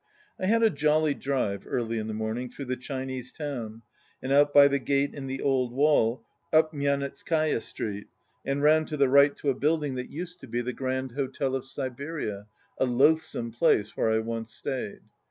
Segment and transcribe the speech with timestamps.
[0.39, 3.83] I had a jolly drive, early in the morning, through the Chinese Town,
[4.19, 8.07] and out by the gate in the old wall, up Myasnitzkaya Street,
[8.43, 11.11] and round to the right to a building that used to be 124 the Grand
[11.11, 12.47] Hotel of Siberia,
[12.79, 15.01] a loathsome place where I once stayed.